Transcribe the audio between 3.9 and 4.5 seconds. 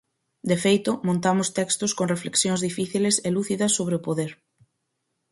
o poder.